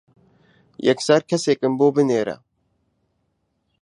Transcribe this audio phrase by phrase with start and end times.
[0.87, 2.35] یەکسەر کەسێکم بۆ بنێرە.